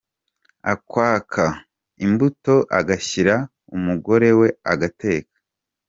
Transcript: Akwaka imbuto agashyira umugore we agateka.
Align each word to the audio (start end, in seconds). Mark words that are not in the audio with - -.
Akwaka 0.73 1.45
imbuto 2.05 2.55
agashyira 2.79 3.35
umugore 3.77 4.29
we 4.39 4.47
agateka. 4.73 5.35